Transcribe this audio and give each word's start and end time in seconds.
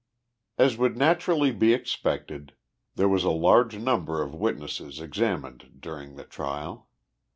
As 0.57 0.79
would 0.79 0.97
naturally 0.97 1.51
be 1.51 1.75
expected 1.75 2.55
there 2.95 3.07
was 3.07 3.23
a 3.23 3.29
large 3.29 3.77
number 3.77 4.23
of 4.23 4.33
witnesses 4.33 4.99
examined 4.99 5.73
during 5.79 6.15
the 6.15 6.23
trial. 6.25 6.89